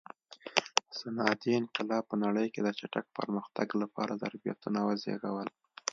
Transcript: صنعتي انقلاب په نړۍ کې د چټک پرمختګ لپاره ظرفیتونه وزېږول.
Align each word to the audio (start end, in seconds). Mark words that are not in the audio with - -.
صنعتي 0.99 1.51
انقلاب 1.61 2.03
په 2.09 2.15
نړۍ 2.23 2.47
کې 2.53 2.61
د 2.63 2.67
چټک 2.79 3.05
پرمختګ 3.17 3.67
لپاره 3.81 4.19
ظرفیتونه 4.23 4.79
وزېږول. 4.83 5.49